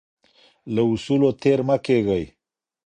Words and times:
له 0.73 0.81
اصولو 0.93 1.29
تیر 1.41 1.59
مه 1.67 1.77
کیږئ. 1.85 2.23